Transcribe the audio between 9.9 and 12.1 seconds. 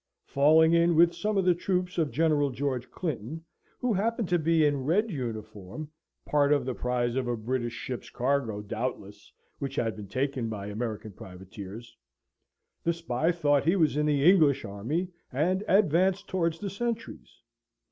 been taken by American privateers),